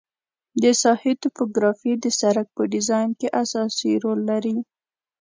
د 0.61 0.63
ساحې 0.81 1.13
توپوګرافي 1.23 1.91
د 2.03 2.05
سرک 2.19 2.47
په 2.57 2.63
ډیزاین 2.73 3.09
کې 3.19 3.27
اساسي 3.43 3.91
رول 4.03 4.19
لري 4.29 4.57